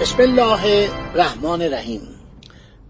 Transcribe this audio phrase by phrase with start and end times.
[0.00, 2.20] بسم الله الرحمن الرحیم.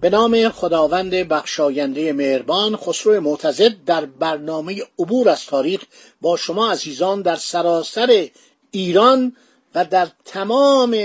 [0.01, 5.83] به نام خداوند بخشاینده مهربان خسرو معتزد در برنامه عبور از تاریخ
[6.21, 8.29] با شما عزیزان در سراسر
[8.71, 9.37] ایران
[9.75, 10.97] و در تمام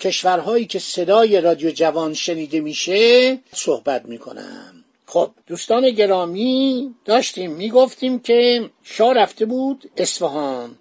[0.00, 4.84] کشورهایی که صدای رادیو جوان شنیده میشه صحبت می‌کنم.
[5.06, 10.78] خب دوستان گرامی داشتیم می‌گفتیم که شاه رفته بود اصفهان.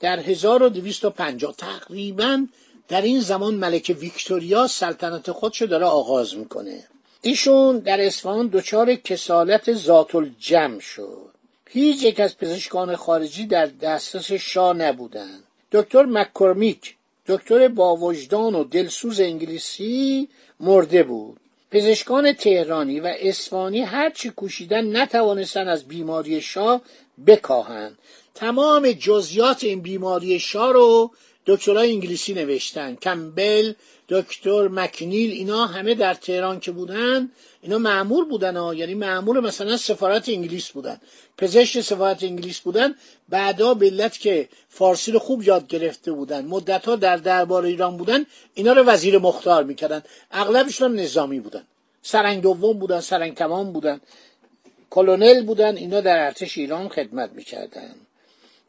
[0.00, 2.46] در 1250 تقریبا
[2.88, 6.84] در این زمان ملکه ویکتوریا سلطنت خودشو داره آغاز می‌کنه.
[7.22, 11.30] ایشون در اصفهان دچار کسالت ذات الجمع شد.
[11.68, 16.94] هیچ یک از پزشکان خارجی در دسترس شاه نبودند دکتر مککورمیک
[17.26, 20.28] دکتر با وجدان و دلسوز انگلیسی
[20.60, 21.40] مرده بود.
[21.70, 26.82] پزشکان تهرانی و اصفهانی هرچی کوشیدن نتوانستن از بیماری شاه
[27.26, 27.98] بکاهند.
[28.34, 31.10] تمام جزیات این بیماری شاه رو
[31.46, 32.94] دکترای انگلیسی نوشتن.
[32.94, 33.72] کمبل
[34.08, 37.30] دکتر مکنیل اینا همه در تهران که بودن
[37.62, 38.74] اینا معمور بودن ها.
[38.74, 41.00] یعنی معمور مثلا سفارت انگلیس بودن.
[41.38, 42.94] پزشک سفارت انگلیس بودن.
[43.28, 46.44] بعدا به علت که فارسی رو خوب یاد گرفته بودن.
[46.44, 48.26] مدت ها در دربار ایران بودن.
[48.54, 50.02] اینا رو وزیر مختار می‌کردن.
[50.30, 51.62] اغلبشون نظامی بودن.
[52.02, 54.00] سرنگ دوم بودن سرنگ تمام بودن.
[54.90, 55.76] کلونل بودن.
[55.76, 57.94] اینا در ارتش ایران خدمت می‌کردن.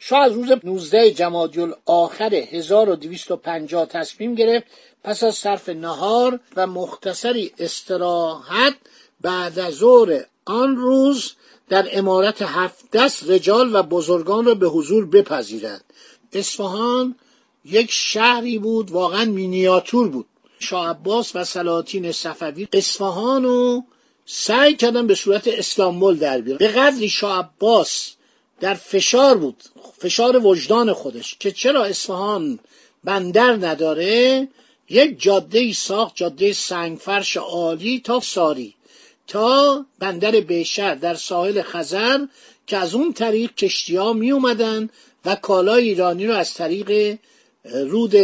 [0.05, 4.67] شاه از روز 19 جمادی آخر 1250 تصمیم گرفت
[5.03, 8.75] پس از صرف نهار و مختصری استراحت
[9.21, 11.33] بعد از ظهر آن روز
[11.69, 15.83] در امارت هفت دست رجال و بزرگان را به حضور بپذیرد.
[16.33, 17.15] اصفهان
[17.65, 20.25] یک شهری بود واقعا مینیاتور بود.
[20.59, 23.83] شاه عباس و سلاطین صفوی اصفهان رو
[24.25, 26.57] سعی کردن به صورت استانبول در بیارن.
[26.57, 28.15] به قدری شاه عباس
[28.63, 29.63] در فشار بود.
[29.97, 31.35] فشار وجدان خودش.
[31.39, 32.59] که چرا اصفهان
[33.03, 34.47] بندر نداره؟
[34.89, 38.75] یک جاده ساخت جاده سنگفرش عالی تا ساری.
[39.27, 42.25] تا بندر بیشر در ساحل خزر
[42.67, 44.89] که از اون طریق کشتی ها می اومدن
[45.25, 47.17] و کالای ایرانی رو از طریق
[47.63, 48.15] رود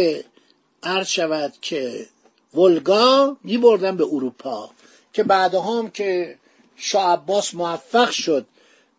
[0.82, 2.06] عرض شود که
[2.54, 4.70] ولگا می بردن به اروپا.
[5.12, 6.38] که بعدها هم که
[6.76, 8.46] شاه عباس موفق شد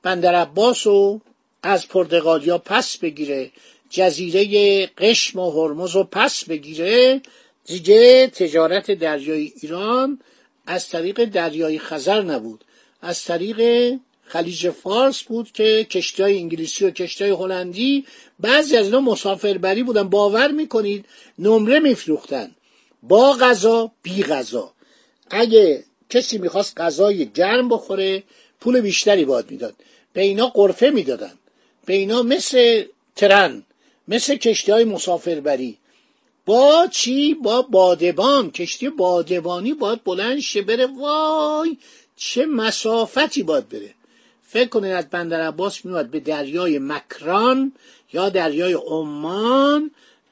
[0.03, 1.21] بندر عباس رو
[1.63, 3.51] از پرتغالیا پس بگیره.
[3.89, 7.21] جزیره قشم و هرمز رو پس بگیره.
[7.65, 10.19] دیگه تجارت دریای ایران
[10.65, 12.63] از طریق دریای خزر نبود.
[13.01, 13.91] از طریق
[14.25, 18.05] خلیج فارس بود که کشتی های انگلیسی و کشتی هلندی
[18.39, 20.09] بعضی از اینا مسافربری بودن.
[20.09, 21.05] باور می‌کنید
[21.39, 22.51] نمره میفروختن.
[23.03, 24.73] با غذا بی غذا.
[25.29, 28.23] اگه کسی می‌خواست غذای گرم بخوره
[28.59, 29.75] پول بیشتری باید می‌داد.
[30.13, 31.33] به اینا قرفه می‌دادن.
[31.85, 33.63] به اینا مثل ترن
[34.07, 35.77] مثل کشتی های مسافربری.
[36.45, 38.51] با چی؟ با بادبان.
[38.51, 40.85] کشتی بادبانی باید بلند شه بره.
[40.85, 41.77] وای
[42.15, 43.93] چه مسافتی باید بره.
[44.47, 47.71] فکر کنید از بندر عباس میومد به دریای مکران
[48.13, 49.91] یا دریای عمان.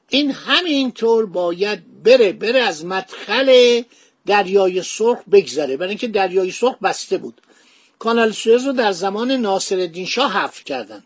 [0.09, 3.81] این همینطور باید بره بره از مدخل
[4.25, 5.77] دریای سرخ بگذره.
[5.77, 7.41] برای اینکه دریای سرخ بسته بود.
[7.99, 11.03] کانال سوئز رو در زمان ناصرالدین شاه حفر کردن.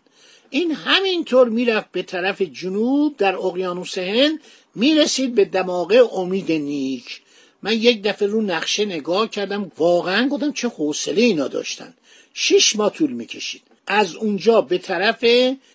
[0.54, 4.40] این همینطور می‌رفت به طرف جنوب در اقیانوس هند
[4.74, 7.20] می‌رسید به دماغه امید نیک.
[7.62, 11.94] من یک دفعه رو نقشه نگاه کردم واقعا گفتم چه حوصله اینا داشتن.
[12.34, 13.62] شش ماه طول می‌کشید.
[13.86, 15.24] از اونجا به طرف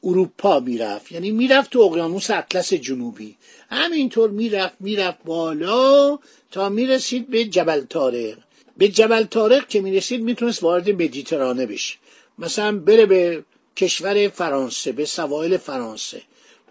[0.04, 1.12] اروپا می‌رفت.
[1.12, 3.36] یعنی می‌رفت تو اقیانوس اطلس جنوبی.
[3.70, 6.20] همینطور می‌رفت می‌رفت بالا
[6.52, 8.38] تا می‌رسید به جبل تارق
[8.78, 11.96] به جبل تارق که می‌رسید می‌تونست وارد مدیترانه بشه.
[12.38, 13.44] مثلا بره به
[13.78, 16.22] کشور فرانسه به سواحل فرانسه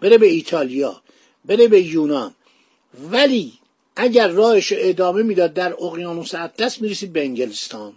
[0.01, 1.01] بره به ایتالیا
[1.45, 2.35] بره به یونان.
[3.11, 3.53] ولی
[3.95, 7.93] اگر راهش ادامه می‌داد در اقیانوس اطلس می‌رسید به انگلستان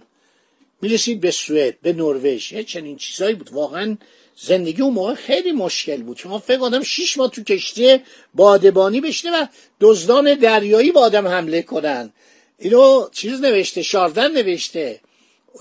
[0.83, 2.55] می‌رسید به سوئد به نروژ.
[2.55, 3.53] چنین چیزایی بود.
[3.53, 3.97] واقعا
[4.37, 6.17] زندگی اون موقع خیلی مشکل بود.
[6.17, 7.99] شما فکر آدم شیش ماه تو کشتی
[8.35, 9.47] بادبانی بشنه و
[9.81, 12.13] دزدان دریایی با آدم حمله کنن.
[12.59, 15.01] اینو چیز نوشته شاردن نوشته.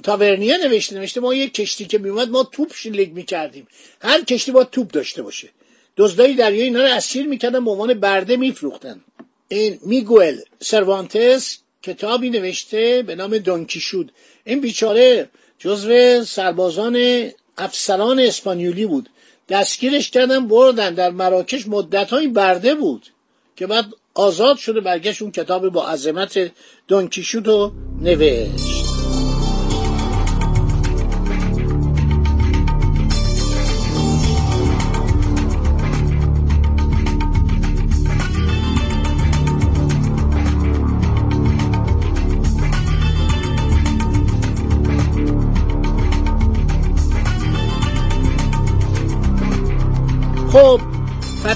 [0.04, 3.68] تاورنیه نوشته نوشته ما یک کشتی که میومد ما توپ شلیک می‌کردیم.
[4.02, 5.50] هر کشتی با توپ داشته باشه.
[5.98, 9.02] دزدای دریایی اینا رو اسیر می‌کردن به عنوان برده میفروختن.
[9.48, 14.12] این میگوئل سروانتس کتابی نوشته به نام دونکیشود
[14.46, 15.30] این بیچاره
[15.60, 17.28] جزو سربازان
[17.58, 19.10] افسران اسپانیولی بود.
[19.50, 20.94] دستگیرش کردن بردن.
[20.94, 23.08] در مراکش مدت برده بود
[23.56, 26.52] که بعد آزاد شده برگشت اون کتاب با عظمت
[26.88, 27.72] دونکیشود رو
[28.02, 28.91] نوشت.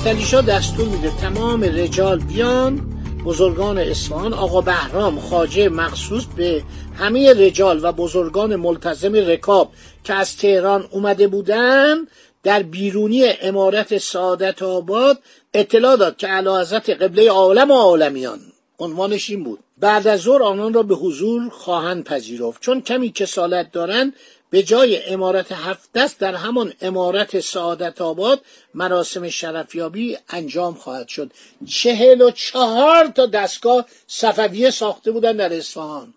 [0.05, 2.81] فتلیشا دستور میده تمام رجال بیان.
[3.25, 6.63] بزرگان اصفهان آقا بهرام خاجه مخصوص به
[6.97, 9.71] همه رجال و بزرگان ملتزم رکاب
[10.03, 11.97] که از تهران اومده بودن
[12.43, 15.19] در بیرونی امارت سعادت آباد
[15.53, 18.39] اطلاع داد که علا حضرت قبله عالم و عالمیان.
[18.79, 19.59] عنوانش این بود.
[19.77, 22.61] بعد از ظهر آنان را به حضور خواهند پذیرفت.
[22.61, 24.13] چون کمی کسالت دارند
[24.49, 28.41] به جای امارت هفت دست در همان امارت سعادت آباد
[28.73, 31.31] مراسم شرفیابی انجام خواهد شد.
[31.67, 36.13] چهل و چهار تا دستگاه صفویه ساخته بودن در اصفهان.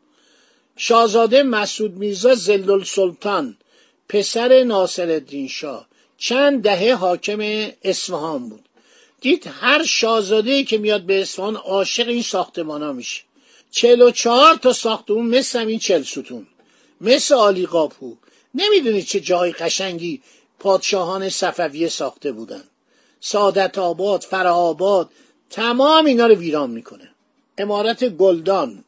[0.76, 3.56] شاهزاده مسعود میرزا زلل سلطان
[4.08, 5.88] پسر ناصر الدین شاه
[6.18, 8.64] چند دهه حاکم اصفهان بود.
[9.20, 13.22] دید هر شاهزاده که میاد به اصفهان عاشق این ساختمان ها میشه.
[13.70, 16.46] چهل و چهار تا ساختمون مثل این چل ستون.
[17.00, 18.16] مثل آلی قاپو.
[18.54, 20.22] نمی‌دونید چه جای قشنگی
[20.58, 22.64] پادشاهان صفویه ساخته بودن.
[23.20, 25.10] سادت آباد فرآباد
[25.50, 27.10] تمام اینا رو ویران می‌کنه.
[27.58, 28.84] امارت گلدان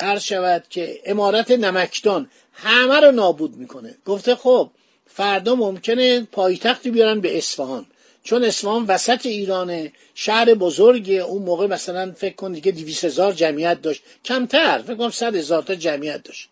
[0.00, 3.94] عرض شود که امارت نمکدان همه رو نابود می‌کنه.
[4.06, 4.70] گفته خب
[5.06, 7.86] فردا ممکنه پایتختی بیارن به اصفهان.
[8.24, 11.14] چون اصفهان وسط ایرانه شهر بزرگه.
[11.14, 14.02] اون موقع مثلا فکر کن دیگه دیویس هزار جمعیت داشت.
[14.24, 16.48] کمتر فکر کنم صد هزار تا جمعیت داشت.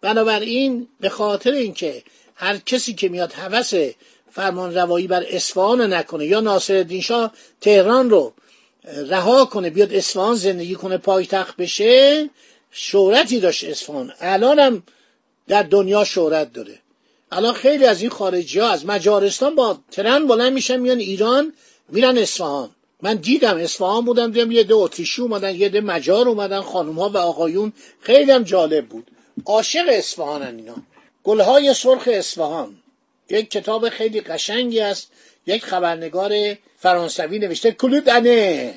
[0.00, 2.02] بنابراین به خاطر اینکه
[2.34, 3.74] هر کسی که میاد هوس
[4.30, 8.32] فرمان روایی بر اصفهان نکنه یا ناصر شاه تهران رو
[8.84, 12.30] رها کنه بیاد اصفهان زندگی کنه پایتخت بشه
[12.70, 14.12] شهرتی داشت اصفهان.
[14.20, 14.82] هم
[15.48, 16.78] در دنیا شهرت داره.
[17.32, 21.52] الان خیلی از این خارجی ها از مجارستان با ترن بلند میشن میان ایران
[21.88, 22.70] میرن اصفهان.
[23.02, 27.08] من دیدم اصفهان بودم دیدم یه ده اتریشی اومدن یه ده مجار اومدن خانم ها
[27.08, 27.72] و آقایون.
[28.00, 29.10] خیلی هم جالب بود.
[29.46, 30.74] عاشق اصفهانن اینا.
[31.24, 32.76] گلهای سرخ اصفهان.
[33.30, 35.10] یک کتاب خیلی قشنگی است
[35.46, 36.32] یک خبرنگار
[36.76, 38.74] فرانسوی نوشته کلودانه.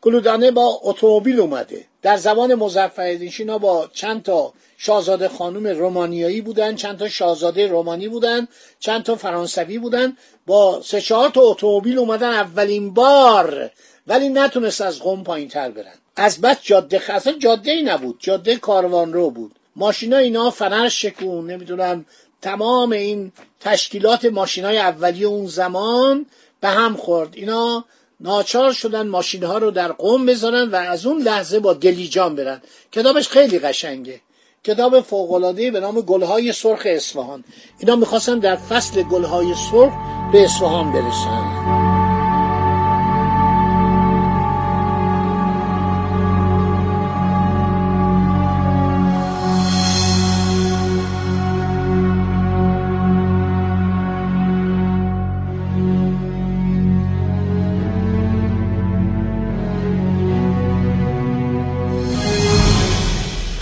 [0.00, 1.84] کلودانه با اتومبیل اومده.
[2.02, 8.48] در زمان مظفرالدین با چند تا شاهزاده خانم رومانیایی بودن چند تا شاهزاده رومانی بودن
[8.80, 10.16] چند تا فرانسوی بودن.
[10.46, 13.70] با سه چهار تا اتومبیل اومدن اولین بار
[14.06, 15.94] ولی نتونست از قم پایین تر برن.
[16.16, 18.16] از بس جاده اصلا جاده ای نبود.
[18.18, 19.54] جاده کاروان رو بود.
[19.76, 22.04] ماشینا اینا فنر شکون نمی‌دونم
[22.42, 26.26] تمام این تشکیلات ماشینای اولیه اون زمان
[26.60, 27.28] به هم خورد.
[27.32, 27.84] اینا
[28.20, 32.62] ناچار شدن ماشین ها رو در قوم بذارن و از اون لحظه با دلیجان برن.
[32.92, 34.20] کتابش خیلی قشنگه.
[34.64, 37.44] کتاب فوقالعاده به نام گلهای سرخ اصفهان.
[37.78, 39.92] اینا می‌خواستن در فصل گلهای سرخ
[40.32, 41.73] به اصفهان برسن.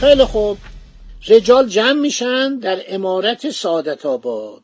[0.02, 0.58] خیلی خوب.
[1.28, 4.62] رجال جمع میشن در امارت سعادت آباد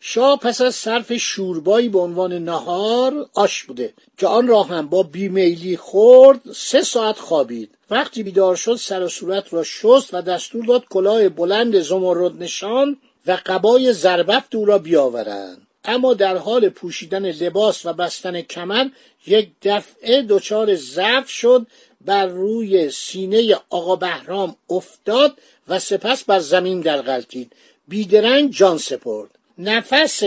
[0.00, 5.02] شاه پس از صرف شوربایی به عنوان نهار آش بوده که آن را هم با
[5.02, 7.70] بیمیلی خورد سه ساعت خوابید.
[7.90, 12.96] وقتی بیدار شد سر و صورت را شست و دستور داد کلاه بلند زمرد نشان
[13.26, 15.66] و قبای زربفت او را بیاورند.
[15.84, 18.88] اما در حال پوشیدن لباس و بستن کمر
[19.26, 21.66] یک دفعه دچار ضعف شد
[22.06, 27.52] بر روی سینه آقا بهرام افتاد و سپس بر زمین در غلطید
[27.88, 29.30] بیدرنگ جان سپرد.
[29.58, 30.22] نفس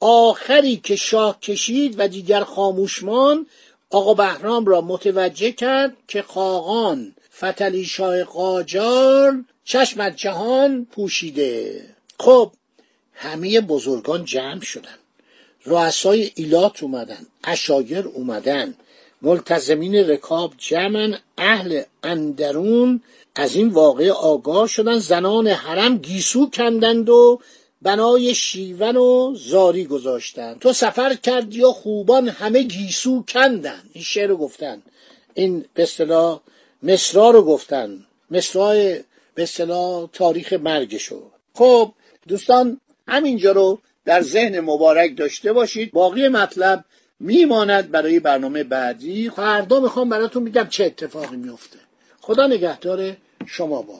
[0.00, 3.46] آخری که شاه کشید و دیگر خاموشمان
[3.90, 11.84] آقا بهرام را متوجه کرد که خاقان فتلی شاه قاجار چشم جهان پوشیده.
[12.20, 12.52] خب
[13.12, 14.98] همه بزرگان جمع شدن.
[15.64, 18.74] رؤسای ایلات اومدن اشایر اومدن.
[19.22, 23.02] ملتزمین رکاب جمعن اهل اندرون
[23.34, 27.40] از این واقع آگاه شدن زنان حرم گیسو کندند و
[27.82, 30.58] بنای شیون و زاری گذاشتند.
[30.58, 33.82] تو سفر کردی و خوبان همه گیسو کندن.
[33.92, 34.82] این شعر رو گفتن.
[35.34, 36.40] این به اصطلاح
[36.82, 38.04] مصرا رو گفتن.
[38.30, 39.00] مصرای
[39.34, 41.22] به اصطلاح تاریخ مرگشو.
[41.54, 41.92] خب
[42.28, 45.92] دوستان همینجا رو در ذهن مبارک داشته باشید.
[45.92, 46.84] باقی مطلب
[47.22, 49.30] میماند برای برنامه بعدی.
[49.30, 51.78] فردا می‌خوام براتون میگم چه اتفاقی میفته
[52.20, 53.94] خدا نگهدار شما با.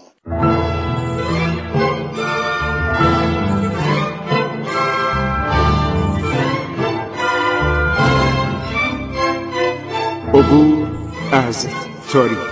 [10.35, 10.89] عبور
[11.33, 11.67] از
[12.13, 12.52] تاریخ.